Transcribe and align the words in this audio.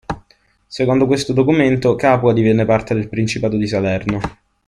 Secondo 0.65 1.05
questo 1.05 1.31
documento, 1.31 1.93
Capua 1.93 2.33
divenne 2.33 2.65
parte 2.65 2.95
del 2.95 3.07
principato 3.07 3.55
di 3.55 3.67
Salerno. 3.67 4.19